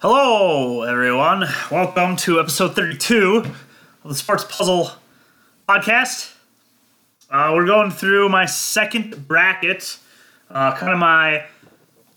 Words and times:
Hello, 0.00 0.82
everyone. 0.82 1.46
Welcome 1.70 2.16
to 2.16 2.38
episode 2.38 2.76
32 2.76 3.38
of 3.38 3.56
the 4.04 4.14
Sports 4.14 4.44
Puzzle 4.44 4.90
podcast. 5.66 6.34
Uh, 7.30 7.52
we're 7.54 7.64
going 7.64 7.90
through 7.90 8.28
my 8.28 8.44
second 8.44 9.26
bracket, 9.26 9.96
uh, 10.50 10.76
kind 10.76 10.92
of 10.92 10.98
my 10.98 11.46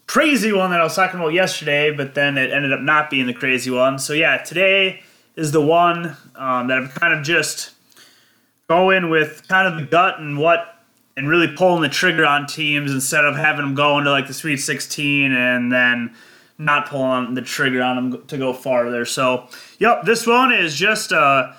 crazy 0.08 0.52
one 0.52 0.72
that 0.72 0.82
I 0.82 0.84
was 0.84 0.94
talking 0.94 1.22
about 1.22 1.32
yesterday, 1.32 1.90
but 1.96 2.16
then 2.16 2.38
it 2.38 2.52
ended 2.52 2.74
up 2.74 2.82
not 2.82 3.10
being 3.10 3.28
the 3.28 3.34
crazy 3.34 3.72
one. 3.72 3.98
So, 3.98 4.12
yeah, 4.12 4.40
today 4.40 5.02
is 5.38 5.54
the 5.54 5.62
one 5.62 6.18
um, 6.36 6.68
that 6.68 6.78
I'm 6.78 6.90
kind 6.90 7.14
of 7.14 7.24
just 7.24 7.72
going 8.68 9.10
with 9.10 9.48
kind 9.48 9.74
of 9.74 9.80
the 9.80 9.86
gut 9.90 10.20
and 10.20 10.38
what 10.38 10.84
and 11.16 11.30
really 11.30 11.48
pulling 11.48 11.82
the 11.82 11.88
trigger 11.88 12.26
on 12.26 12.46
teams 12.46 12.92
instead 12.92 13.24
of 13.24 13.38
having 13.38 13.64
them 13.64 13.74
go 13.74 13.98
into 14.00 14.12
like 14.12 14.28
the 14.28 14.34
Sweet 14.34 14.58
16 14.58 15.32
and 15.32 15.72
then 15.72 16.14
not 16.60 16.88
pulling 16.88 17.06
on 17.06 17.34
the 17.34 17.42
trigger 17.42 17.82
on 17.82 18.12
them 18.12 18.28
to 18.28 18.38
go 18.38 18.54
farther. 18.54 19.06
So, 19.06 19.48
yep, 19.80 20.04
this 20.04 20.28
one 20.28 20.54
is 20.54 20.76
just 20.76 21.12
a 21.12 21.56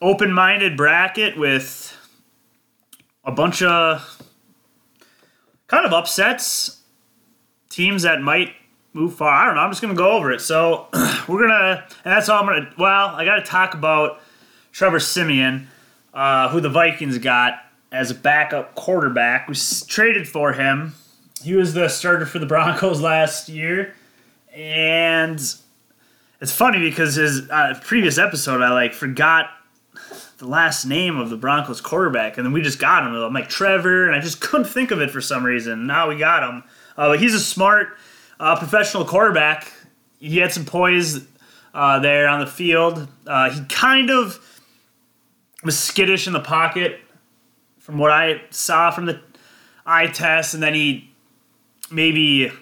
open-minded 0.00 0.76
bracket 0.76 1.36
with 1.36 1.94
a 3.24 3.32
bunch 3.32 3.60
of 3.60 4.22
kind 5.66 5.84
of 5.84 5.92
upsets, 5.92 6.80
teams 7.68 8.04
that 8.04 8.22
might 8.22 8.54
move 8.92 9.14
far. 9.14 9.30
I 9.30 9.44
don't 9.44 9.56
know. 9.56 9.60
I'm 9.60 9.70
just 9.70 9.82
gonna 9.82 9.94
go 9.94 10.12
over 10.12 10.32
it. 10.32 10.40
So 10.40 10.86
we're 11.28 11.48
gonna, 11.48 11.84
and 12.04 12.14
that's 12.14 12.28
all 12.28 12.40
I'm 12.40 12.46
gonna. 12.46 12.72
Well, 12.78 13.08
I 13.08 13.24
got 13.24 13.36
to 13.36 13.42
talk 13.42 13.74
about 13.74 14.20
Trevor 14.72 15.00
Siemian, 15.00 15.68
uh, 16.14 16.48
who 16.50 16.60
the 16.60 16.70
Vikings 16.70 17.18
got 17.18 17.54
as 17.90 18.10
a 18.10 18.14
backup 18.14 18.74
quarterback. 18.74 19.48
We 19.48 19.54
traded 19.88 20.28
for 20.28 20.52
him. 20.52 20.94
He 21.42 21.54
was 21.54 21.74
the 21.74 21.88
starter 21.88 22.24
for 22.24 22.38
the 22.38 22.46
Broncos 22.46 23.00
last 23.02 23.48
year, 23.48 23.94
and 24.54 25.40
it's 26.40 26.52
funny 26.52 26.78
because 26.78 27.16
his 27.16 27.50
uh, 27.50 27.78
previous 27.82 28.18
episode 28.18 28.62
I 28.62 28.72
like 28.72 28.92
forgot 28.94 29.50
the 30.38 30.46
last 30.46 30.84
name 30.84 31.18
of 31.18 31.30
the 31.30 31.36
Broncos 31.36 31.80
quarterback, 31.80 32.36
and 32.36 32.46
then 32.46 32.52
we 32.52 32.60
just 32.62 32.78
got 32.78 33.06
him. 33.06 33.14
I'm 33.14 33.32
like 33.32 33.48
Trevor, 33.48 34.06
and 34.06 34.14
I 34.14 34.20
just 34.20 34.40
couldn't 34.42 34.66
think 34.66 34.90
of 34.90 35.00
it 35.00 35.10
for 35.10 35.20
some 35.20 35.44
reason. 35.44 35.86
Now 35.86 36.08
we 36.08 36.16
got 36.16 36.42
him. 36.42 36.64
Uh, 36.96 37.10
but 37.10 37.20
he's 37.20 37.34
a 37.34 37.40
smart 37.40 37.96
uh, 38.38 38.56
professional 38.56 39.04
quarterback. 39.04 39.72
He 40.20 40.38
had 40.38 40.52
some 40.52 40.64
poise 40.64 41.26
uh, 41.72 41.98
there 41.98 42.28
on 42.28 42.40
the 42.40 42.46
field. 42.46 43.08
Uh, 43.26 43.50
he 43.50 43.64
kind 43.64 44.10
of 44.10 44.38
was 45.64 45.78
skittish 45.78 46.26
in 46.26 46.32
the 46.32 46.40
pocket 46.40 47.00
from 47.78 47.98
what 47.98 48.10
I 48.10 48.42
saw 48.50 48.90
from 48.90 49.06
the 49.06 49.20
eye 49.84 50.06
test, 50.06 50.54
and 50.54 50.62
then 50.62 50.74
he 50.74 51.10
maybe 51.90 52.52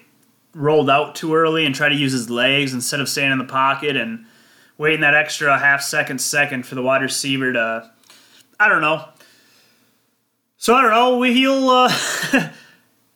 rolled 0.53 0.89
out 0.89 1.15
too 1.15 1.33
early 1.33 1.65
and 1.65 1.73
tried 1.73 1.89
to 1.89 1.95
use 1.95 2.11
his 2.11 2.29
legs 2.29 2.73
instead 2.73 2.99
of 2.99 3.09
staying 3.09 3.31
in 3.31 3.37
the 3.37 3.43
pocket 3.43 3.97
and 3.97 4.25
waiting 4.77 5.01
that 5.01 5.15
extra 5.15 5.57
half 5.57 5.81
second 5.81 6.19
second 6.19 6.65
for 6.65 6.75
the 6.75 6.81
wide 6.81 7.01
receiver 7.01 7.53
to 7.53 7.91
I 8.59 8.69
don't 8.69 8.81
know. 8.81 9.05
So 10.57 10.75
I 10.75 10.81
don't 10.81 10.91
know. 10.91 11.17
We, 11.17 11.33
he'll 11.33 11.69
uh, 11.69 11.89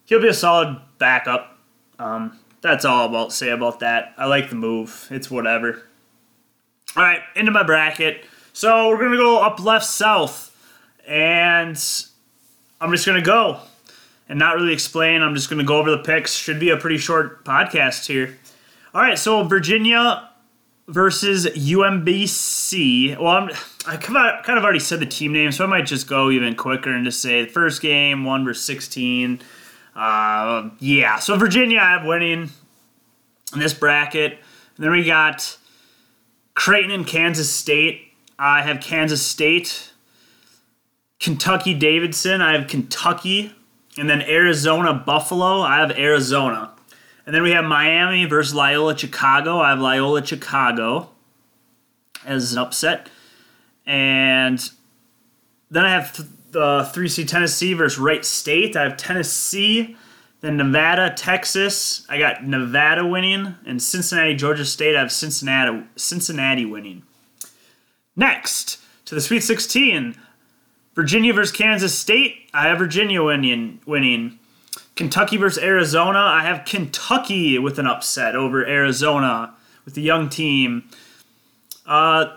he'll 0.05 0.21
be 0.21 0.27
a 0.27 0.33
solid 0.33 0.81
backup. 0.97 1.57
Um, 1.99 2.37
that's 2.61 2.83
all 2.85 3.15
I'll 3.15 3.29
say 3.29 3.49
about 3.49 3.79
that. 3.79 4.13
I 4.17 4.25
like 4.25 4.49
the 4.49 4.55
move. 4.55 5.07
It's 5.11 5.31
whatever. 5.31 5.83
All 6.95 7.03
right, 7.03 7.21
into 7.35 7.51
my 7.51 7.63
bracket. 7.63 8.25
So 8.53 8.89
we're 8.89 8.97
gonna 8.97 9.17
go 9.17 9.41
up 9.41 9.63
left 9.63 9.85
south 9.85 10.53
and 11.07 11.77
I'm 12.81 12.91
just 12.91 13.05
gonna 13.05 13.21
go 13.21 13.59
and 14.29 14.39
not 14.39 14.55
really 14.55 14.73
explain. 14.73 15.21
I'm 15.21 15.35
just 15.35 15.49
gonna 15.49 15.63
go 15.63 15.77
over 15.77 15.91
the 15.91 15.99
picks. 15.99 16.35
Should 16.35 16.59
be 16.59 16.69
a 16.69 16.77
pretty 16.77 16.97
short 16.97 17.43
podcast 17.45 18.07
here. 18.07 18.37
All 18.93 19.01
right, 19.01 19.17
so 19.17 19.43
Virginia 19.43 20.29
versus 20.87 21.45
UMBC. 21.45 23.17
Well, 23.17 23.27
I'm, 23.27 23.49
I 23.85 23.97
kind 23.97 24.57
of 24.57 24.63
already 24.63 24.79
said 24.79 24.99
the 24.99 25.05
team 25.05 25.33
name, 25.33 25.51
so 25.51 25.63
I 25.63 25.67
might 25.67 25.85
just 25.85 26.07
go 26.07 26.31
even 26.31 26.55
quicker 26.55 26.91
and 26.91 27.05
just 27.05 27.21
say 27.21 27.43
the 27.45 27.51
first 27.51 27.81
game, 27.81 28.25
one 28.25 28.45
versus 28.45 28.63
sixteen. 28.63 29.41
Uh, 29.95 30.69
yeah, 30.79 31.17
so 31.19 31.35
Virginia 31.37 31.79
I 31.79 31.91
have 31.91 32.05
winning 32.05 32.49
in 33.53 33.59
this 33.59 33.73
bracket. 33.73 34.33
And 34.75 34.85
then 34.85 34.91
we 34.91 35.03
got 35.03 35.57
Creighton 36.53 36.91
and 36.91 37.05
Kansas 37.05 37.49
State. 37.49 38.13
I 38.37 38.61
have 38.61 38.79
Kansas 38.79 39.25
State 39.25 39.91
Kentucky 41.19 41.73
Davidson, 41.73 42.41
I 42.41 42.57
have 42.57 42.67
Kentucky. 42.67 43.53
And 43.97 44.09
then 44.09 44.21
Arizona 44.21 44.93
Buffalo, 44.93 45.61
I 45.61 45.79
have 45.79 45.91
Arizona. 45.91 46.73
And 47.25 47.35
then 47.35 47.43
we 47.43 47.51
have 47.51 47.65
Miami 47.65 48.25
versus 48.25 48.53
Loyola 48.53 48.97
Chicago. 48.97 49.59
I 49.59 49.71
have 49.71 49.79
Loyola 49.79 50.25
Chicago 50.25 51.09
as 52.25 52.53
an 52.53 52.59
upset. 52.59 53.09
And 53.85 54.69
then 55.69 55.83
I 55.83 55.91
have 55.91 56.15
the 56.51 56.89
3C 56.93 57.27
Tennessee 57.27 57.73
versus 57.73 57.99
Wright 57.99 58.23
State. 58.23 58.75
I 58.75 58.83
have 58.83 58.97
Tennessee. 58.97 59.97
Then 60.41 60.57
Nevada, 60.57 61.13
Texas. 61.15 62.05
I 62.07 62.17
got 62.19 62.45
Nevada 62.45 63.05
winning. 63.05 63.55
And 63.65 63.81
Cincinnati, 63.81 64.35
Georgia 64.35 64.65
State. 64.65 64.95
I 64.95 64.99
have 64.99 65.11
Cincinnati, 65.11 65.83
Cincinnati 65.95 66.65
winning. 66.65 67.03
Next, 68.15 68.79
to 69.05 69.15
the 69.15 69.21
Sweet 69.21 69.41
16. 69.41 70.15
Virginia 70.97 71.31
versus 71.31 71.55
Kansas 71.55 71.93
State. 71.93 72.49
I 72.55 72.69
have 72.69 72.79
Virginia 72.79 73.23
winning. 73.23 73.79
winning. 73.85 74.39
Kentucky 74.95 75.37
versus 75.37 75.61
Arizona. 75.63 76.17
I 76.17 76.41
have 76.41 76.65
Kentucky 76.65 77.59
with 77.59 77.77
an 77.77 77.85
upset 77.85 78.35
over 78.35 78.65
Arizona 78.65 79.53
with 79.85 79.93
the 79.93 80.01
young 80.01 80.27
team. 80.27 80.89
Uh, 81.85 82.35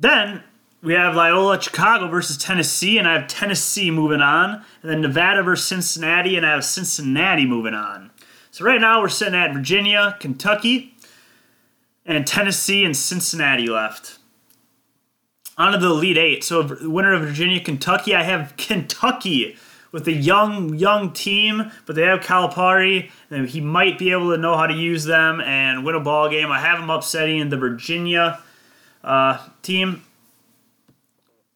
then 0.00 0.42
we 0.82 0.94
have 0.94 1.14
Loyola 1.14 1.62
Chicago 1.62 2.08
versus 2.08 2.36
Tennessee, 2.36 2.98
and 2.98 3.06
I 3.06 3.20
have 3.20 3.28
Tennessee 3.28 3.92
moving 3.92 4.20
on. 4.20 4.64
And 4.82 4.90
then 4.90 5.00
Nevada 5.00 5.44
versus 5.44 5.68
Cincinnati, 5.68 6.36
and 6.36 6.44
I 6.44 6.50
have 6.50 6.64
Cincinnati 6.64 7.46
moving 7.46 7.74
on. 7.74 8.10
So 8.50 8.64
right 8.64 8.80
now 8.80 9.00
we're 9.00 9.10
sitting 9.10 9.36
at 9.36 9.54
Virginia, 9.54 10.16
Kentucky, 10.18 10.96
and 12.04 12.26
Tennessee 12.26 12.84
and 12.84 12.96
Cincinnati 12.96 13.68
left 13.68 14.17
on 15.58 15.72
to 15.72 15.78
the 15.78 15.88
Elite 15.88 16.16
Eight. 16.16 16.44
So, 16.44 16.62
winner 16.88 17.12
of 17.12 17.22
Virginia, 17.22 17.60
Kentucky. 17.60 18.14
I 18.14 18.22
have 18.22 18.54
Kentucky 18.56 19.56
with 19.90 20.06
a 20.06 20.12
young, 20.12 20.74
young 20.74 21.12
team, 21.12 21.70
but 21.86 21.96
they 21.96 22.02
have 22.02 22.20
Calipari. 22.20 23.10
And 23.30 23.48
he 23.48 23.60
might 23.60 23.98
be 23.98 24.12
able 24.12 24.30
to 24.30 24.38
know 24.38 24.56
how 24.56 24.66
to 24.66 24.74
use 24.74 25.04
them 25.04 25.40
and 25.40 25.84
win 25.84 25.94
a 25.94 26.00
ball 26.00 26.30
game. 26.30 26.50
I 26.50 26.60
have 26.60 26.78
him 26.78 26.90
upsetting 26.90 27.48
the 27.48 27.56
Virginia 27.56 28.40
uh, 29.02 29.38
team 29.62 30.02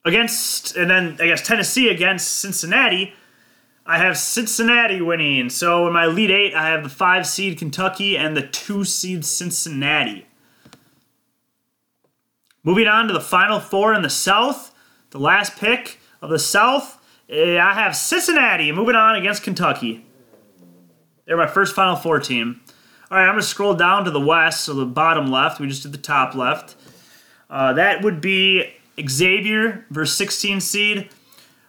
against, 0.05 0.77
and 0.77 0.91
then 0.91 1.17
I 1.21 1.27
guess 1.27 1.47
Tennessee 1.47 1.89
against 1.89 2.41
Cincinnati. 2.41 3.15
I 3.85 3.99
have 3.99 4.17
Cincinnati 4.17 5.01
winning. 5.01 5.51
So 5.51 5.87
in 5.89 5.93
my 5.93 6.05
Elite 6.05 6.31
Eight, 6.31 6.55
I 6.55 6.69
have 6.69 6.85
the 6.85 6.89
five 6.89 7.27
seed 7.27 7.59
Kentucky 7.59 8.17
and 8.17 8.37
the 8.37 8.47
two 8.47 8.85
seed 8.85 9.25
Cincinnati. 9.25 10.27
Moving 12.65 12.87
on 12.87 13.09
to 13.09 13.13
the 13.13 13.21
final 13.21 13.59
four 13.59 13.93
in 13.95 14.03
the 14.03 14.11
South, 14.11 14.75
the 15.11 15.19
last 15.19 15.57
pick 15.57 15.99
of 16.21 16.31
the 16.31 16.39
South, 16.39 16.99
eh, 17.29 17.59
I 17.59 17.75
have 17.75 17.97
Cincinnati 17.97 18.71
moving 18.71 18.95
on 18.95 19.17
against 19.17 19.43
Kentucky. 19.43 20.07
They're 21.25 21.37
my 21.37 21.47
first 21.47 21.75
Final 21.75 21.97
Four 21.97 22.21
team. 22.21 22.61
All 23.11 23.19
right, 23.19 23.25
I'm 23.25 23.33
going 23.33 23.41
to 23.41 23.47
scroll 23.47 23.75
down 23.75 24.05
to 24.05 24.11
the 24.11 24.21
West, 24.21 24.65
so 24.65 24.75
the 24.75 24.87
bottom 24.87 25.31
left. 25.31 25.61
We 25.61 25.69
just 25.69 25.83
did 25.83 25.93
the 25.93 25.99
top 25.99 26.35
left. 26.35 26.77
Uh, 27.51 27.75
that 27.75 28.03
would 28.03 28.21
be 28.21 28.73
Xavier 29.07 29.85
versus 29.91 30.17
16 30.17 30.61
seed. 30.61 31.09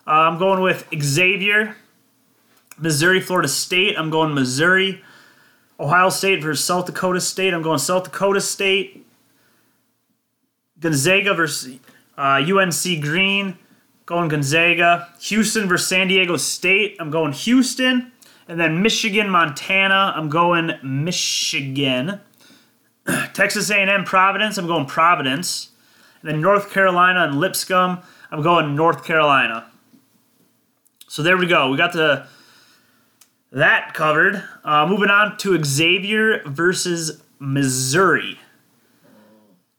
Uh, 0.08 0.12
I'm 0.12 0.38
going 0.38 0.62
with 0.62 0.88
Xavier. 1.02 1.76
Missouri, 2.78 3.20
Florida 3.20 3.48
State. 3.48 3.96
I'm 3.98 4.10
going 4.10 4.34
Missouri. 4.34 5.04
Ohio 5.80 6.10
State 6.10 6.42
versus 6.42 6.64
South 6.64 6.86
Dakota 6.86 7.22
State. 7.22 7.54
I'm 7.54 7.62
going 7.62 7.80
South 7.80 8.06
Dakota 8.06 8.42
State. 8.42 9.03
Gonzaga 10.84 11.34
versus 11.34 11.80
uh, 12.18 12.44
UNC 12.46 13.02
Green. 13.02 13.58
Going 14.06 14.28
Gonzaga. 14.28 15.10
Houston 15.22 15.68
versus 15.68 15.88
San 15.88 16.10
Diego 16.10 16.36
State. 16.36 16.98
I'm 17.00 17.10
going 17.10 17.32
Houston. 17.32 18.12
And 18.50 18.60
then 18.60 18.82
Michigan, 18.82 19.30
Montana. 19.30 20.14
I'm 20.16 20.30
going 20.30 20.74
Michigan. 20.84 22.20
Texas 23.34 23.72
A&M, 23.72 24.04
Providence. 24.04 24.58
I'm 24.58 24.68
going 24.68 24.86
Providence. 24.86 25.70
And 26.22 26.30
then 26.30 26.42
North 26.42 26.72
Carolina 26.72 27.24
and 27.24 27.40
Lipscomb. 27.40 28.00
I'm 28.30 28.42
going 28.42 28.76
North 28.76 29.06
Carolina. 29.06 29.72
So 31.08 31.24
there 31.24 31.38
we 31.38 31.48
go. 31.48 31.72
We 31.72 31.78
got 31.78 31.94
the 31.94 32.28
that 33.54 33.94
covered. 33.94 34.44
Uh, 34.66 34.86
moving 34.88 35.10
on 35.10 35.38
to 35.38 35.64
Xavier 35.64 36.42
versus 36.46 37.22
Missouri. 37.40 38.40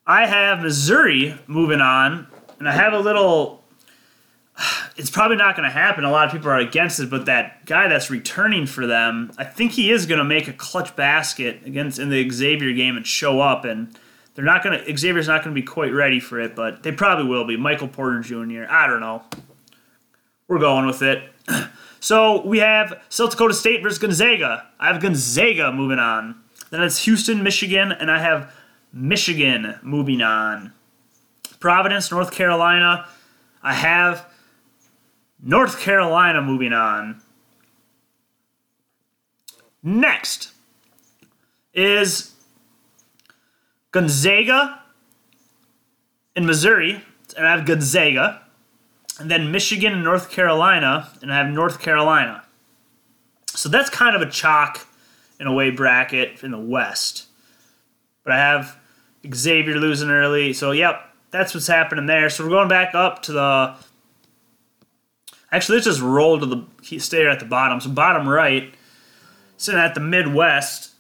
I 0.07 0.27
have 0.27 0.61
Missouri 0.61 1.39
moving 1.47 1.81
on, 1.81 2.27
and 2.59 2.69
I 2.69 2.73
have 2.73 2.93
a 2.93 2.99
little 2.99 3.65
it's 4.97 5.11
probably 5.11 5.37
not 5.37 5.57
going 5.57 5.69
to 5.69 5.73
happen. 5.73 6.05
A 6.05 6.11
lot 6.11 6.27
of 6.27 6.33
people 6.33 6.49
are 6.49 6.59
against 6.59 7.01
it, 7.01 7.11
but 7.11 7.27
that 7.27 7.67
guy 7.67 7.89
that's 7.89 8.11
returning 8.11 8.67
for 8.67 8.87
them, 8.87 9.33
I 9.39 9.45
think 9.45 9.73
he 9.73 9.91
is 9.91 10.07
going 10.07 10.19
to 10.19 10.25
make 10.25 10.49
a 10.49 10.53
clutch 10.53 10.95
basket 10.97 11.61
against 11.65 11.99
in 11.99 12.11
the 12.11 12.29
Xavier 12.31 12.73
game 12.73 12.97
and 12.97 13.07
show 13.07 13.41
up. 13.41 13.65
And 13.65 13.97
they're 14.35 14.45
not 14.45 14.63
going 14.63 14.79
to. 14.79 14.97
Xavier's 14.97 15.29
not 15.29 15.43
going 15.45 15.55
to 15.55 15.61
be 15.61 15.67
quite 15.67 15.93
ready 15.93 16.21
for 16.21 16.41
it, 16.41 16.55
but 16.55 16.83
they 16.83 16.93
probably 16.93 17.27
will 17.27 17.47
be. 17.47 17.57
Michael 17.57 17.89
Porter 17.89 18.21
Jr. 18.21 18.65
I 18.69 18.87
don't 18.87 19.01
know. 19.01 19.23
We're 20.49 20.59
going 20.59 20.87
with 20.87 21.03
it. 21.03 21.23
so 22.01 22.45
we 22.47 22.59
have 22.59 23.03
South 23.09 23.31
Dakota 23.31 23.55
State 23.55 23.83
versus 23.83 23.99
Gonzaga. 23.99 24.67
I 24.79 24.93
have 24.93 25.01
Gonzaga 25.01 25.73
moving 25.73 25.99
on. 25.99 26.41
Then 26.71 26.83
it's 26.83 27.05
Houston, 27.05 27.43
Michigan, 27.43 27.93
and 27.93 28.11
I 28.11 28.19
have 28.19 28.53
Michigan 28.95 29.75
moving 29.83 30.23
on. 30.23 30.73
Providence, 31.59 32.13
North 32.13 32.31
Carolina. 32.31 33.09
I 33.61 33.75
have 33.75 34.27
North 35.43 35.81
Carolina 35.81 36.41
moving 36.41 36.73
on. 36.73 37.21
Next 39.83 40.53
is 41.75 42.35
Gonzaga 43.91 44.81
in 46.37 46.47
Missouri, 46.47 47.03
and 47.37 47.47
I 47.47 47.51
have 47.57 47.67
Gonzaga. 47.67 48.43
And 49.19 49.31
then 49.31 49.51
Michigan 49.51 49.93
and 49.93 50.05
North 50.05 50.31
Carolina, 50.31 51.11
and 51.21 51.33
I 51.33 51.37
have 51.37 51.49
North 51.49 51.81
Carolina. 51.81 52.45
So 53.49 53.69
that's 53.69 53.91
kind 53.91 54.17
of 54.17 54.23
a 54.23 54.31
chalk 54.31 54.87
in 55.39 55.47
a 55.47 55.53
way 55.53 55.71
bracket 55.71 56.43
in 56.43 56.51
the 56.53 56.59
West. 56.59 57.27
But 58.23 58.33
I 58.33 58.39
have 58.39 58.79
Xavier 59.33 59.77
losing 59.77 60.11
early. 60.11 60.53
So, 60.53 60.73
yep, 60.73 61.09
that's 61.31 61.55
what's 61.55 61.67
happening 61.67 62.07
there. 62.07 62.31
So 62.31 62.45
we're 62.45 62.51
going 62.51 62.69
back 62.69 62.95
up 62.95 63.23
to 63.23 63.33
the. 63.33 63.75
Actually, 65.53 65.77
let's 65.77 65.87
just 65.87 66.01
roll 66.01 66.41
to 66.41 66.47
the. 66.47 66.99
Stay 66.99 67.27
at 67.27 67.39
the 67.39 67.47
bottom. 67.47 67.81
So, 67.81 67.91
bottom 67.91 68.29
right, 68.29 68.75
sitting 69.57 69.81
at 69.81 69.95
the 69.95 70.01
Midwest. 70.01 70.93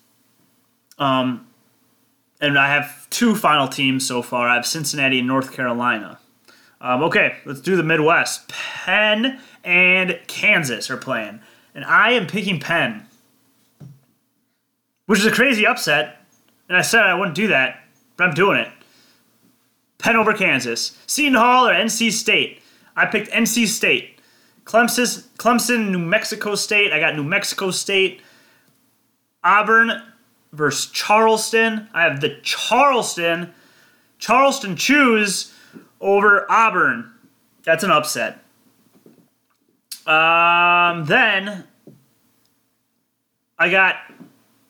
Um, 0.99 1.47
and 2.41 2.59
I 2.59 2.69
have 2.69 3.09
two 3.11 3.35
final 3.35 3.69
teams 3.69 4.06
so 4.06 4.23
far. 4.23 4.49
I 4.49 4.55
have 4.55 4.67
Cincinnati 4.67 5.19
and 5.19 5.29
North 5.29 5.53
Carolina. 5.53 6.19
Um, 6.81 7.03
okay, 7.05 7.37
let's 7.47 7.61
do 7.61 7.76
the 7.76 7.82
Midwest. 7.82 8.49
Penn 8.49 9.41
and 9.65 10.21
Kansas 10.26 10.91
are 10.91 10.97
playing, 10.97 11.41
and 11.75 11.85
I 11.85 12.11
am 12.11 12.26
picking 12.26 12.61
Penn, 12.61 13.06
which 15.06 15.21
is 15.21 15.26
a 15.26 15.31
crazy 15.31 15.67
upset. 15.67 16.19
And 16.69 16.76
I 16.76 16.82
said 16.82 17.03
I 17.03 17.15
wouldn't 17.15 17.37
do 17.37 17.49
that, 17.49 17.83
but 18.16 18.28
I'm 18.28 18.34
doing 18.34 18.58
it. 18.58 18.69
Penn 19.99 20.16
over 20.16 20.34
Kansas. 20.34 20.99
Seton 21.06 21.34
Hall 21.34 21.66
or 21.69 21.72
NC 21.72 22.12
State? 22.12 22.61
I 22.96 23.06
picked 23.06 23.31
NC 23.31 23.66
State. 23.66 24.20
Clemson, 24.64 25.25
Clemson, 25.37 25.90
New 25.90 25.99
Mexico 25.99 26.55
State. 26.55 26.93
I 26.93 27.00
got 27.00 27.16
New 27.16 27.25
Mexico 27.25 27.70
State. 27.70 28.20
Auburn 29.43 30.02
versus 30.52 30.90
Charleston. 30.90 31.88
I 31.93 32.05
have 32.05 32.20
the 32.20 32.38
Charleston. 32.43 33.52
Charleston 34.19 34.76
choose 34.76 35.52
over 36.00 36.50
Auburn. 36.50 37.11
That's 37.64 37.84
an 37.84 37.90
upset. 37.90 38.38
Um, 40.06 41.06
then 41.06 41.64
I 43.58 43.70
got 43.70 43.96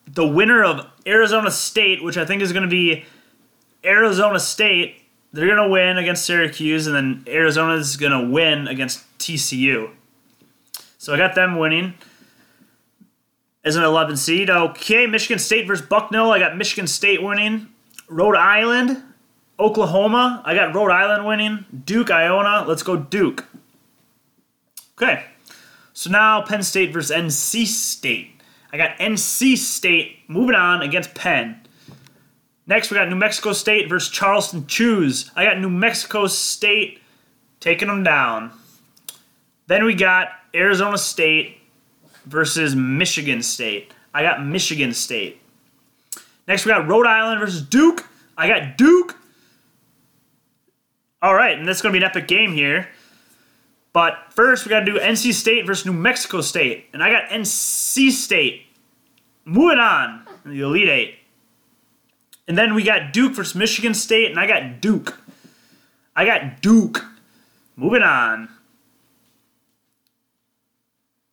the 0.07 0.27
winner 0.27 0.65
of 0.65 0.87
Arizona 1.07 1.51
State, 1.51 2.03
which 2.03 2.17
I 2.17 2.25
think 2.25 2.41
is 2.41 2.53
going 2.53 2.63
to 2.63 2.69
be 2.69 3.05
Arizona 3.85 4.41
State. 4.41 4.97
They're 5.33 5.47
going 5.47 5.69
to 5.69 5.69
win 5.69 5.99
against 5.99 6.25
Syracuse, 6.25 6.87
and 6.87 6.95
then 6.95 7.25
Arizona 7.27 7.75
is 7.75 7.97
going 7.97 8.13
to 8.13 8.31
win 8.31 8.69
against 8.69 9.03
TCU. 9.19 9.91
So 10.99 11.13
I 11.13 11.17
got 11.17 11.35
them 11.35 11.59
winning 11.59 11.95
as 13.65 13.77
an 13.77 13.83
11 13.83 14.17
seed. 14.17 14.49
Okay, 14.49 15.07
Michigan 15.07 15.39
State 15.39 15.67
versus 15.67 15.87
Bucknell. 15.87 16.31
I 16.31 16.39
got 16.39 16.57
Michigan 16.57 16.87
State 16.87 17.23
winning. 17.23 17.69
Rhode 18.09 18.37
Island, 18.37 19.03
Oklahoma. 19.59 20.43
I 20.45 20.55
got 20.55 20.75
Rhode 20.75 20.91
Island 20.91 21.27
winning. 21.27 21.65
Duke, 21.85 22.11
Iona. 22.11 22.65
Let's 22.67 22.83
go 22.83 22.97
Duke. 22.97 23.47
Okay, 24.97 25.25
so 25.93 26.11
now 26.11 26.43
Penn 26.43 26.63
State 26.63 26.93
versus 26.93 27.17
NC 27.17 27.67
State. 27.67 28.31
I 28.73 28.77
got 28.77 28.97
NC 28.99 29.57
State 29.57 30.19
moving 30.29 30.55
on 30.55 30.83
against 30.83 31.15
Penn. 31.15 31.61
Next, 32.67 32.91
we 32.91 32.97
got 32.97 33.09
New 33.09 33.17
Mexico 33.17 33.53
State 33.53 33.89
versus 33.89 34.11
Charleston 34.11 34.67
Choose. 34.67 35.31
I 35.37 35.45
got 35.45 35.59
New 35.59 35.69
Mexico 35.69 36.27
State 36.27 37.01
taking 37.61 37.89
them 37.89 38.03
down. 38.03 38.53
Then 39.67 39.85
we 39.85 39.95
got 39.95 40.29
Arizona 40.55 40.97
State 40.97 41.59
versus 42.25 42.75
Michigan 42.75 43.43
State. 43.43 43.93
I 44.15 44.23
got 44.23 44.45
Michigan 44.45 44.95
State. 44.95 45.41
Next, 46.47 46.65
we 46.65 46.71
got 46.71 46.87
Rhode 46.87 47.07
Island 47.07 47.41
versus 47.41 47.63
Duke. 47.63 48.07
I 48.37 48.49
got 48.49 48.77
Duke. 48.77 49.17
All 51.21 51.35
right, 51.35 51.59
and 51.59 51.67
this 51.67 51.79
is 51.79 51.83
going 51.83 51.93
to 51.95 51.99
be 51.99 52.05
an 52.05 52.11
epic 52.11 52.29
game 52.29 52.53
here. 52.53 52.89
But 53.93 54.15
first, 54.31 54.67
we 54.67 54.71
got 54.71 54.81
to 54.81 54.87
do 54.87 54.99
NC 54.99 55.33
State 55.33 55.67
versus 55.67 55.87
New 55.87 55.93
Mexico 55.93 56.41
State. 56.41 56.87
And 56.93 57.03
I 57.03 57.11
got 57.11 57.31
NC 57.31 58.11
State. 58.11 58.67
Moving 59.45 59.79
on 59.79 60.27
in 60.45 60.51
the 60.51 60.61
Elite 60.61 60.89
Eight. 60.89 61.15
And 62.47 62.59
then 62.59 62.75
we 62.75 62.83
got 62.83 63.13
Duke 63.13 63.35
versus 63.35 63.55
Michigan 63.55 63.95
State, 63.95 64.31
and 64.31 64.39
I 64.39 64.47
got 64.47 64.81
Duke. 64.81 65.19
I 66.15 66.25
got 66.25 66.61
Duke. 66.61 67.05
Moving 67.77 68.03
on. 68.03 68.49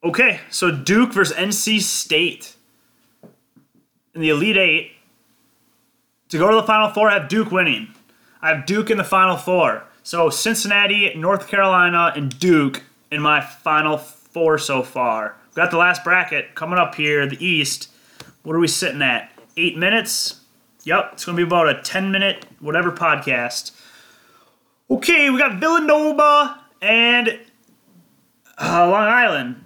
Okay, 0.03 0.39
so 0.49 0.71
Duke 0.71 1.13
versus 1.13 1.35
NC 1.37 1.81
State 1.81 2.55
in 4.15 4.21
the 4.21 4.29
Elite 4.29 4.57
Eight. 4.57 4.91
To 6.29 6.37
go 6.37 6.49
to 6.49 6.55
the 6.55 6.63
Final 6.63 6.89
Four, 6.89 7.09
I 7.09 7.19
have 7.19 7.27
Duke 7.27 7.51
winning. 7.51 7.93
I 8.41 8.49
have 8.49 8.65
Duke 8.65 8.89
in 8.89 8.97
the 8.97 9.03
Final 9.03 9.37
Four. 9.37 9.83
So 10.01 10.29
Cincinnati, 10.29 11.13
North 11.13 11.47
Carolina, 11.47 12.13
and 12.15 12.37
Duke 12.39 12.83
in 13.11 13.21
my 13.21 13.41
Final 13.41 13.97
Four 13.97 14.57
so 14.57 14.81
far. 14.81 15.35
we 15.49 15.55
Got 15.55 15.69
the 15.69 15.77
last 15.77 16.03
bracket 16.03 16.55
coming 16.55 16.79
up 16.79 16.95
here, 16.95 17.27
the 17.27 17.45
East. 17.45 17.89
What 18.41 18.55
are 18.55 18.59
we 18.59 18.67
sitting 18.67 19.03
at? 19.03 19.31
Eight 19.57 19.77
minutes? 19.77 20.40
Yep, 20.83 21.09
it's 21.13 21.25
going 21.25 21.37
to 21.37 21.43
be 21.43 21.47
about 21.47 21.69
a 21.69 21.81
10 21.81 22.11
minute 22.11 22.45
whatever 22.59 22.91
podcast. 22.91 23.71
Okay, 24.89 25.29
we 25.29 25.37
got 25.37 25.59
Villanova 25.59 26.59
and 26.81 27.39
uh, 28.59 28.89
Long 28.89 29.07
Island 29.07 29.63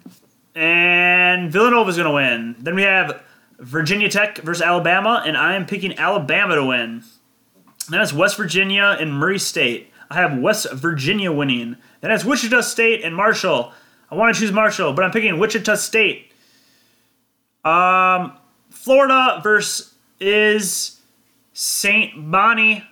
and 0.55 1.51
Villanova's 1.51 1.97
going 1.97 2.07
to 2.07 2.13
win. 2.13 2.55
Then 2.59 2.75
we 2.75 2.83
have 2.83 3.23
Virginia 3.59 4.09
Tech 4.09 4.37
versus 4.39 4.61
Alabama, 4.61 5.23
and 5.25 5.37
I 5.37 5.55
am 5.55 5.65
picking 5.65 5.97
Alabama 5.97 6.55
to 6.55 6.65
win. 6.65 7.03
Then 7.89 8.01
it's 8.01 8.13
West 8.13 8.37
Virginia 8.37 8.97
and 8.99 9.13
Murray 9.13 9.39
State. 9.39 9.91
I 10.09 10.15
have 10.15 10.37
West 10.37 10.71
Virginia 10.73 11.31
winning. 11.31 11.77
Then 12.01 12.11
it's 12.11 12.25
Wichita 12.25 12.61
State 12.61 13.03
and 13.03 13.15
Marshall. 13.15 13.73
I 14.09 14.15
want 14.15 14.35
to 14.35 14.39
choose 14.39 14.51
Marshall, 14.51 14.93
but 14.93 15.03
I'm 15.03 15.11
picking 15.11 15.39
Wichita 15.39 15.75
State. 15.75 16.31
Um, 17.63 18.37
Florida 18.69 19.39
versus 19.43 19.93
is 20.19 20.94
St. 21.55 22.29
Bonnie 22.29 22.83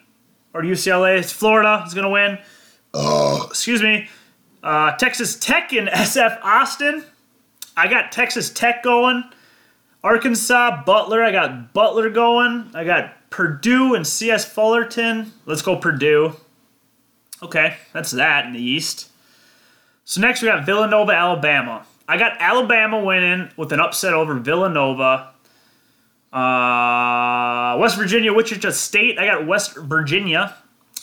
or 0.54 0.62
UCLA. 0.62 1.20
It's 1.20 1.34
Florida 1.34 1.84
is 1.86 1.94
going 1.94 2.06
to 2.06 2.10
win. 2.10 2.40
Oh, 2.94 3.46
excuse 3.50 3.84
me. 3.84 4.08
Uh, 4.64 4.96
Texas 4.96 5.36
Tech 5.36 5.74
and 5.74 5.88
SF 5.90 6.42
Austin. 6.42 7.04
I 7.76 7.90
got 7.90 8.14
Texas 8.14 8.50
Tech 8.50 8.82
going. 8.82 9.26
Arkansas, 10.02 10.84
Butler. 10.86 11.22
I 11.22 11.32
got 11.32 11.74
Butler 11.74 12.10
going. 12.10 12.72
I 12.74 12.86
got 12.86 13.30
Purdue 13.30 13.96
and 13.96 14.08
CS 14.08 14.46
Fullerton. 14.46 15.34
Let's 15.46 15.62
go 15.62 15.76
Purdue. 15.76 16.34
Okay, 17.42 17.76
that's 17.92 18.12
that 18.12 18.46
in 18.46 18.54
the 18.54 18.62
East. 18.62 19.10
So 20.06 20.22
next 20.22 20.42
we 20.42 20.48
got 20.48 20.66
Villanova, 20.66 21.12
Alabama. 21.12 21.86
I 22.08 22.16
got 22.16 22.38
Alabama 22.40 23.04
winning 23.04 23.50
with 23.58 23.74
an 23.74 23.82
upset 23.82 24.14
over 24.14 24.36
Villanova. 24.36 25.33
Uh, 26.34 27.78
West 27.78 27.96
Virginia, 27.96 28.34
Wichita 28.34 28.72
State. 28.72 29.20
I 29.20 29.26
got 29.26 29.46
West 29.46 29.78
Virginia. 29.78 30.56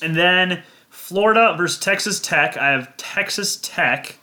And 0.02 0.16
then 0.16 0.62
Florida 0.88 1.54
versus 1.56 1.78
Texas 1.78 2.18
Tech. 2.18 2.56
I 2.56 2.70
have 2.70 2.96
Texas 2.96 3.56
Tech. 3.62 4.16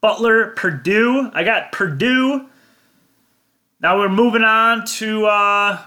Butler, 0.00 0.48
Purdue. 0.56 1.30
I 1.34 1.44
got 1.44 1.72
Purdue. 1.72 2.46
Now 3.80 3.98
we're 3.98 4.08
moving 4.08 4.44
on 4.44 4.86
to 4.86 5.26
uh, 5.26 5.78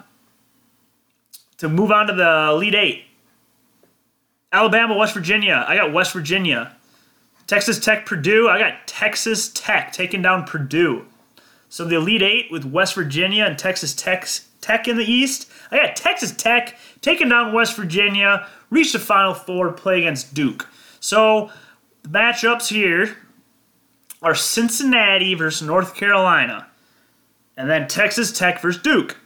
to 1.58 1.70
move 1.70 1.92
on 1.92 2.08
to 2.08 2.14
the 2.14 2.50
Elite 2.52 2.76
Eight. 2.76 3.06
Alabama, 4.52 4.96
West 4.96 5.14
Virginia. 5.14 5.66
I 5.68 5.76
got 5.76 5.94
West 5.94 6.14
Virginia. 6.14 6.76
Texas 7.48 7.80
Tech, 7.80 8.06
Purdue. 8.06 8.48
I 8.50 8.60
got 8.60 8.86
Texas 8.86 9.50
Tech 9.50 9.92
taking 9.94 10.22
down 10.22 10.46
Purdue. 10.46 11.06
So 11.74 11.84
the 11.84 11.96
Elite 11.96 12.22
Eight 12.22 12.52
with 12.52 12.66
West 12.66 12.94
Virginia 12.94 13.46
and 13.46 13.58
Texas 13.58 13.96
Tech, 13.96 14.30
Tech 14.62 14.88
in 14.88 14.96
the 14.96 15.12
East. 15.12 15.50
Oh, 15.72 15.76
I 15.76 15.88
got 15.88 15.96
Texas 15.96 16.32
Tech 16.32 16.78
taking 17.02 17.30
down 17.30 17.52
West 17.52 17.76
Virginia. 17.76 18.48
Reach 18.70 18.94
the 18.94 19.00
Final 19.00 19.34
Four, 19.34 19.72
play 19.72 19.98
against 19.98 20.36
Duke. 20.36 20.70
So 21.00 21.50
the 22.04 22.10
matchups 22.10 22.68
here 22.68 23.18
are 24.22 24.36
Cincinnati 24.36 25.34
versus 25.34 25.66
North 25.66 25.96
Carolina, 25.96 26.68
and 27.58 27.68
then 27.68 27.88
Texas 27.88 28.32
Tech 28.32 28.62
versus 28.62 28.80
Duke. 28.80 29.18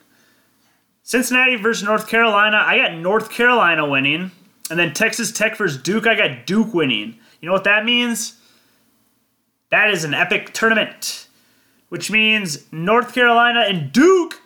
Cincinnati 1.03 1.57
versus 1.57 1.83
North 1.83 2.07
Carolina, 2.07 2.63
I 2.65 2.77
got 2.77 2.93
North 2.93 3.29
Carolina 3.29 3.89
winning, 3.89 4.31
and 4.69 4.79
then 4.79 4.93
Texas 4.93 5.33
Tech 5.33 5.57
versus 5.57 5.81
Duke, 5.83 6.07
I 6.07 6.15
got 6.15 6.45
Duke 6.45 6.73
winning. 6.73 7.17
You 7.41 7.47
know 7.47 7.53
what 7.53 7.65
that 7.65 7.83
means? 7.83 8.39
That 9.69 9.89
is 9.89 10.05
an 10.05 10.13
epic 10.13 10.53
tournament, 10.53 11.26
which 11.89 12.11
means 12.11 12.71
North 12.71 13.13
Carolina 13.13 13.65
and 13.67 13.91
Duke 13.91 14.41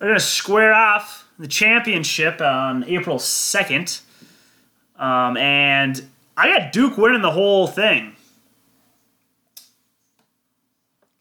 are 0.00 0.06
going 0.06 0.18
to 0.18 0.24
square 0.24 0.72
off 0.72 1.28
the 1.38 1.48
championship 1.48 2.40
on 2.40 2.84
April 2.84 3.18
2nd. 3.18 4.00
Um, 4.98 5.36
and 5.36 6.04
I 6.36 6.48
got 6.58 6.72
Duke 6.72 6.96
winning 6.96 7.22
the 7.22 7.30
whole 7.30 7.66
thing. 7.66 8.16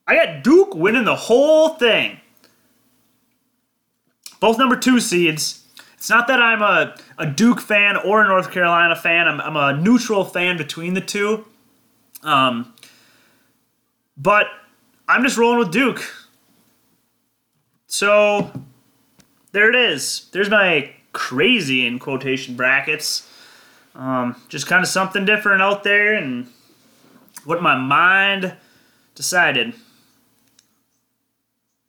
I 0.07 0.15
got 0.15 0.43
Duke 0.43 0.73
winning 0.73 1.03
the 1.03 1.15
whole 1.15 1.69
thing. 1.69 2.19
Both 4.39 4.57
number 4.57 4.75
two 4.75 4.99
seeds. 4.99 5.65
It's 5.95 6.09
not 6.09 6.27
that 6.27 6.41
I'm 6.41 6.61
a, 6.61 6.95
a 7.17 7.25
Duke 7.25 7.59
fan 7.59 7.97
or 7.97 8.23
a 8.23 8.27
North 8.27 8.51
Carolina 8.51 8.95
fan. 8.95 9.27
I'm, 9.27 9.41
I'm 9.41 9.57
a 9.57 9.79
neutral 9.79 10.23
fan 10.23 10.55
between 10.57 10.93
the 10.93 11.01
two. 11.01 11.45
Um, 12.23 12.73
but 14.15 14.47
I'm 15.07 15.23
just 15.23 15.37
rolling 15.37 15.59
with 15.59 15.71
Duke. 15.71 16.03
So 17.87 18.51
there 19.53 19.69
it 19.69 19.75
is. 19.75 20.29
There's 20.33 20.49
my 20.49 20.91
crazy 21.13 21.87
in 21.87 21.99
quotation 21.99 22.55
brackets. 22.55 23.31
Um, 23.95 24.35
just 24.49 24.67
kind 24.67 24.83
of 24.83 24.89
something 24.89 25.25
different 25.25 25.61
out 25.61 25.83
there 25.83 26.13
and 26.13 26.47
what 27.45 27.61
my 27.61 27.75
mind 27.75 28.53
decided. 29.15 29.73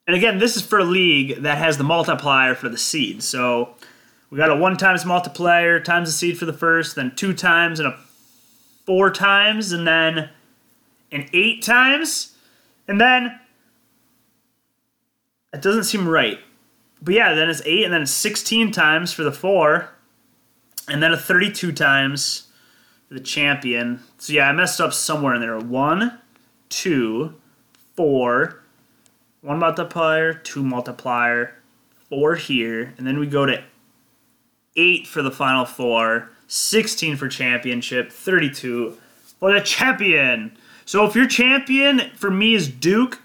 And 0.07 0.17
again, 0.17 0.39
this 0.39 0.57
is 0.57 0.63
for 0.63 0.79
a 0.79 0.85
league 0.85 1.43
that 1.43 1.59
has 1.59 1.77
the 1.77 1.85
multiplier 1.85 2.55
for 2.55 2.71
the 2.71 2.79
seed. 2.79 3.23
So 3.23 3.75
we 4.31 4.39
got 4.39 4.51
a 4.51 4.57
one 4.57 4.77
times 4.77 5.05
multiplier 5.05 5.81
times 5.81 6.09
the 6.09 6.13
seed 6.13 6.39
for 6.39 6.47
the 6.47 6.53
first, 6.53 6.95
then 6.95 7.15
two 7.15 7.35
times 7.35 7.81
and 7.81 7.89
a 7.89 7.99
four 8.87 9.11
times, 9.11 9.73
and 9.73 9.87
then 9.87 10.31
an 11.13 11.29
eight 11.35 11.63
times. 11.63 12.35
And 12.89 13.01
then 13.01 13.39
it 15.53 15.63
doesn't 15.63 15.85
seem 15.85 16.09
right. 16.09 16.41
But 17.01 17.15
yeah, 17.15 17.35
then 17.35 17.49
it's 17.49 17.63
eight, 17.65 17.85
and 17.85 17.93
then 17.93 18.03
it's 18.03 18.11
16 18.11 18.73
times 18.73 19.13
for 19.13 19.23
the 19.23 19.31
four, 19.31 19.91
and 20.89 21.03
then 21.03 21.13
a 21.13 21.17
32 21.17 21.71
times 21.73 22.49
for 23.07 23.15
the 23.15 23.21
champion. 23.21 24.01
So 24.19 24.33
yeah, 24.33 24.49
I 24.49 24.53
messed 24.53 24.81
up 24.81 24.93
somewhere 24.93 25.35
in 25.35 25.41
there. 25.41 25.59
One, 25.59 26.19
two, 26.69 27.35
four, 27.95 28.63
one 29.43 29.59
multiplier, 29.59 30.35
two 30.35 30.65
multiplier, 30.65 31.55
four 32.09 32.35
here, 32.35 32.95
and 32.97 33.07
then 33.07 33.19
we 33.19 33.27
go 33.27 33.47
to 33.47 33.63
eight 34.77 35.07
for 35.07 35.23
the 35.23 35.31
final 35.31 35.65
four, 35.65 36.31
16 36.49 37.17
for 37.17 37.29
championship, 37.29 38.11
32 38.11 38.97
for 39.39 39.53
the 39.53 39.61
champion. 39.61 40.57
So 40.89 41.05
if 41.05 41.15
your 41.15 41.27
champion 41.27 42.01
for 42.17 42.31
me 42.31 42.55
is 42.55 42.67
Duke, 42.67 43.21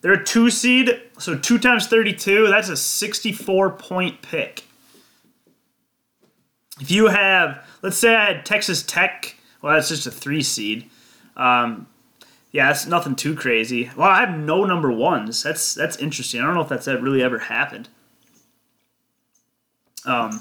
they're 0.00 0.14
a 0.14 0.24
two 0.24 0.48
seed, 0.48 1.02
so 1.18 1.36
two 1.36 1.58
times 1.58 1.86
32, 1.86 2.46
that's 2.46 2.70
a 2.70 2.78
64 2.78 3.72
point 3.72 4.22
pick. 4.22 4.64
If 6.80 6.90
you 6.90 7.08
have, 7.08 7.62
let's 7.82 7.98
say 7.98 8.16
I 8.16 8.32
had 8.32 8.46
Texas 8.46 8.82
Tech, 8.82 9.36
well, 9.60 9.74
that's 9.74 9.90
just 9.90 10.06
a 10.06 10.10
three 10.10 10.42
seed. 10.42 10.88
Um, 11.36 11.88
yeah, 12.52 12.68
that's 12.68 12.86
nothing 12.86 13.16
too 13.16 13.36
crazy. 13.36 13.90
Well, 13.94 14.08
I 14.08 14.20
have 14.20 14.38
no 14.38 14.64
number 14.64 14.90
ones. 14.90 15.42
That's 15.42 15.74
that's 15.74 15.98
interesting. 15.98 16.40
I 16.40 16.46
don't 16.46 16.54
know 16.54 16.62
if 16.62 16.70
that's 16.70 16.86
really 16.86 17.22
ever 17.22 17.38
happened. 17.38 17.90
Um, 20.06 20.40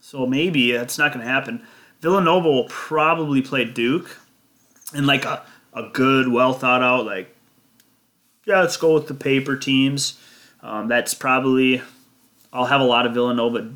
so 0.00 0.24
maybe 0.24 0.70
that's 0.70 0.98
not 0.98 1.12
going 1.12 1.26
to 1.26 1.32
happen. 1.32 1.66
Villanova 2.00 2.48
will 2.48 2.68
probably 2.68 3.42
play 3.42 3.64
Duke, 3.64 4.20
in 4.94 5.06
like 5.06 5.24
a 5.24 5.42
a 5.74 5.88
good, 5.92 6.28
well 6.28 6.52
thought 6.52 6.82
out 6.82 7.04
like, 7.04 7.34
yeah, 8.46 8.60
let's 8.60 8.76
go 8.76 8.94
with 8.94 9.08
the 9.08 9.14
paper 9.14 9.56
teams. 9.56 10.18
Um, 10.62 10.88
that's 10.88 11.14
probably 11.14 11.82
I'll 12.52 12.66
have 12.66 12.80
a 12.80 12.84
lot 12.84 13.04
of 13.04 13.12
Villanova. 13.12 13.72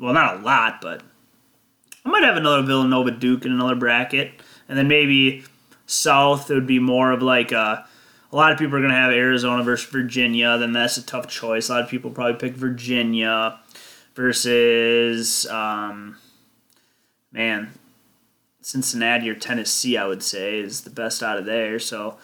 Well, 0.00 0.14
not 0.14 0.36
a 0.36 0.42
lot, 0.42 0.80
but 0.80 1.02
I 2.04 2.08
might 2.08 2.24
have 2.24 2.36
another 2.36 2.62
Villanova 2.62 3.10
Duke 3.10 3.44
in 3.44 3.52
another 3.52 3.74
bracket, 3.74 4.32
and 4.68 4.78
then 4.78 4.88
maybe 4.88 5.44
South, 5.86 6.50
it 6.50 6.54
would 6.54 6.66
be 6.66 6.78
more 6.78 7.12
of 7.12 7.22
like 7.22 7.52
a, 7.52 7.86
a 8.32 8.36
lot 8.36 8.52
of 8.52 8.58
people 8.58 8.76
are 8.76 8.80
going 8.80 8.90
to 8.90 8.96
have 8.96 9.12
Arizona 9.12 9.62
versus 9.62 9.90
Virginia. 9.90 10.56
Then 10.58 10.72
that's 10.72 10.96
a 10.96 11.02
tough 11.02 11.28
choice. 11.28 11.68
A 11.68 11.74
lot 11.74 11.82
of 11.82 11.88
people 11.88 12.10
probably 12.10 12.38
pick 12.38 12.56
Virginia 12.56 13.58
versus, 14.14 15.46
um, 15.46 16.16
man, 17.32 17.70
Cincinnati 18.66 19.30
or 19.30 19.34
Tennessee, 19.36 19.96
I 19.96 20.08
would 20.08 20.24
say, 20.24 20.58
is 20.58 20.80
the 20.80 20.90
best 20.90 21.22
out 21.22 21.38
of 21.38 21.44
there. 21.44 21.78
So 21.78 22.16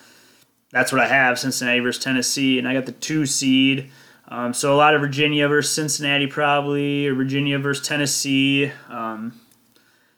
that's 0.72 0.90
what 0.90 1.00
I 1.00 1.06
have 1.06 1.38
Cincinnati 1.38 1.78
versus 1.78 2.02
Tennessee. 2.02 2.58
And 2.58 2.66
I 2.66 2.74
got 2.74 2.84
the 2.84 2.90
two 2.90 3.26
seed. 3.26 3.92
Um, 4.26 4.52
so 4.52 4.74
a 4.74 4.76
lot 4.76 4.96
of 4.96 5.00
Virginia 5.00 5.46
versus 5.46 5.72
Cincinnati, 5.72 6.26
probably, 6.26 7.06
or 7.06 7.14
Virginia 7.14 7.60
versus 7.60 7.86
Tennessee. 7.86 8.72
Um, 8.88 9.40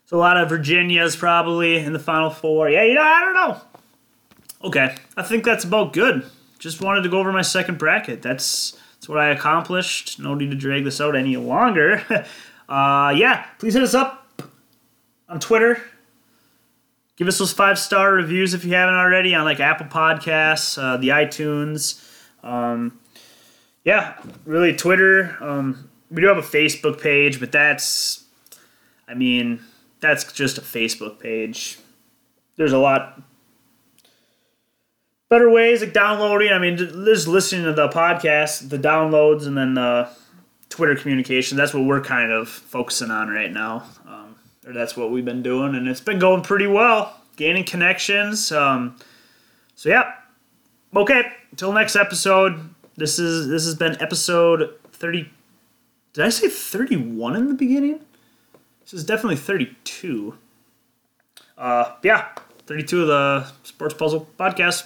so 0.07 0.17
a 0.17 0.19
lot 0.19 0.37
of 0.37 0.49
Virginias 0.49 1.15
probably 1.15 1.77
in 1.77 1.93
the 1.93 1.99
final 1.99 2.31
four. 2.31 2.71
Yeah, 2.71 2.85
you 2.85 2.95
know, 2.95 3.03
I 3.03 3.19
don't 3.19 3.33
know. 3.35 3.61
Okay, 4.63 4.95
I 5.15 5.21
think 5.21 5.43
that's 5.43 5.63
about 5.63 5.93
good. 5.93 6.25
Just 6.57 6.81
wanted 6.81 7.03
to 7.03 7.09
go 7.09 7.19
over 7.19 7.31
my 7.31 7.43
second 7.43 7.77
bracket. 7.77 8.23
That's 8.23 8.75
that's 8.95 9.07
what 9.07 9.19
I 9.19 9.29
accomplished. 9.29 10.19
No 10.19 10.33
need 10.33 10.49
to 10.49 10.57
drag 10.57 10.85
this 10.85 10.99
out 10.99 11.15
any 11.15 11.37
longer. 11.37 12.03
uh, 12.67 13.13
yeah, 13.15 13.45
please 13.59 13.75
hit 13.75 13.83
us 13.83 13.93
up 13.93 14.27
on 15.29 15.39
Twitter. 15.39 15.83
Give 17.15 17.27
us 17.27 17.37
those 17.37 17.53
five 17.53 17.79
star 17.79 18.13
reviews 18.13 18.53
if 18.53 18.65
you 18.65 18.73
haven't 18.73 18.95
already 18.95 19.33
on 19.33 19.45
like 19.45 19.59
Apple 19.59 19.87
Podcasts, 19.87 20.81
uh, 20.81 20.97
the 20.97 21.09
iTunes. 21.09 22.03
Um, 22.43 22.99
yeah, 23.83 24.17
really 24.45 24.75
Twitter. 24.75 25.37
Um, 25.39 25.89
we 26.11 26.21
do 26.21 26.27
have 26.27 26.37
a 26.37 26.41
Facebook 26.41 27.01
page, 27.01 27.39
but 27.39 27.51
that's, 27.51 28.25
I 29.07 29.13
mean, 29.13 29.61
that's 29.99 30.31
just 30.33 30.57
a 30.57 30.61
Facebook 30.61 31.19
page. 31.19 31.79
There's 32.57 32.73
a 32.73 32.77
lot 32.77 33.21
better 35.29 35.49
ways 35.49 35.81
like 35.81 35.93
downloading. 35.93 36.51
I 36.51 36.59
mean, 36.59 36.77
just 36.77 37.27
listening 37.27 37.65
to 37.65 37.73
the 37.73 37.89
podcast, 37.89 38.69
the 38.69 38.79
downloads, 38.79 39.45
and 39.47 39.57
then 39.57 39.73
the 39.73 40.09
Twitter 40.69 40.95
communication. 40.95 41.57
That's 41.57 41.73
what 41.73 41.85
we're 41.85 42.01
kind 42.01 42.31
of 42.31 42.49
focusing 42.49 43.11
on 43.11 43.29
right 43.29 43.51
now. 43.51 43.83
Um, 44.07 44.24
or 44.65 44.73
that's 44.73 44.97
what 44.97 45.11
we've 45.11 45.25
been 45.25 45.43
doing, 45.43 45.75
and 45.75 45.87
it's 45.87 46.01
been 46.01 46.19
going 46.19 46.41
pretty 46.41 46.67
well, 46.67 47.19
gaining 47.35 47.63
connections. 47.63 48.51
Um, 48.51 48.97
so 49.75 49.89
yeah, 49.89 50.13
okay. 50.95 51.23
Until 51.51 51.71
next 51.71 51.95
episode. 51.95 52.69
This 52.97 53.19
is 53.19 53.49
this 53.49 53.65
has 53.65 53.75
been 53.75 54.01
episode 54.01 54.73
thirty. 54.93 55.29
Did 56.13 56.23
I 56.23 56.29
say 56.29 56.47
thirty 56.47 56.95
one 56.95 57.35
in 57.35 57.47
the 57.49 57.53
beginning? 57.53 57.99
This 58.85 58.93
is 58.93 59.03
definitely 59.03 59.37
32. 59.37 60.37
Uh, 61.57 61.95
yeah, 62.03 62.27
32 62.67 63.01
of 63.01 63.07
the 63.07 63.51
Sports 63.63 63.95
Puzzle 63.95 64.27
podcast. 64.39 64.83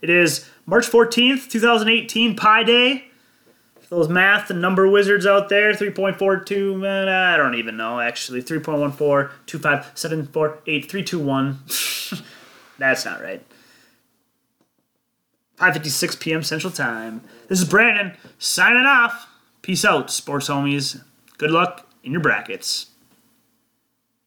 It 0.00 0.08
is 0.08 0.48
March 0.66 0.86
14th, 0.86 1.50
2018, 1.50 2.36
Pi 2.36 2.62
Day. 2.62 3.09
Those 3.90 4.08
math 4.08 4.50
and 4.50 4.62
number 4.62 4.88
wizards 4.88 5.26
out 5.26 5.48
there, 5.48 5.72
3.42, 5.72 6.78
man, 6.78 7.08
I 7.08 7.36
don't 7.36 7.56
even 7.56 7.76
know, 7.76 7.98
actually. 7.98 8.40
3.14, 8.40 9.30
That's 12.78 13.04
not 13.04 13.20
right. 13.20 13.44
5.56 15.58 16.20
p.m. 16.20 16.42
Central 16.44 16.72
Time. 16.72 17.20
This 17.48 17.60
is 17.60 17.68
Brandon 17.68 18.16
signing 18.38 18.84
off. 18.84 19.26
Peace 19.60 19.84
out, 19.84 20.08
sports 20.10 20.48
homies. 20.48 21.02
Good 21.36 21.50
luck 21.50 21.88
in 22.04 22.12
your 22.12 22.22
brackets. 22.22 22.89